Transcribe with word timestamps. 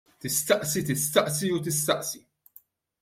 Tistaqsi, 0.19 0.79
tistaqsi 0.87 1.45
u 1.55 1.57
tistaqsi! 1.65 2.19